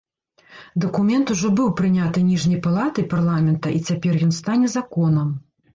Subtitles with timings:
[0.85, 5.29] Дакумент ужо быў прыняты ніжняй палатай парламента і цяпер ён стане законам.